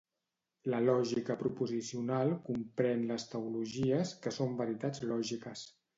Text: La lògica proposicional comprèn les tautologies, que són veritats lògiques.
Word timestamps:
La 0.73 0.79
lògica 0.85 1.35
proposicional 1.41 2.33
comprèn 2.47 3.05
les 3.13 3.27
tautologies, 3.35 4.15
que 4.25 4.37
són 4.39 4.57
veritats 4.63 5.05
lògiques. 5.13 5.69